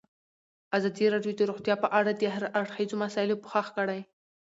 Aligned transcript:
ازادي 0.77 1.05
راډیو 1.13 1.33
د 1.37 1.41
روغتیا 1.49 1.75
په 1.83 1.87
اړه 1.99 2.11
د 2.13 2.23
هر 2.35 2.43
اړخیزو 2.59 2.95
مسایلو 3.03 3.41
پوښښ 3.43 3.67
کړی. 3.77 3.99